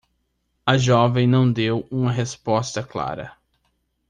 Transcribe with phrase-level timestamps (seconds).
[0.65, 3.37] A jovem não deu uma resposta clara.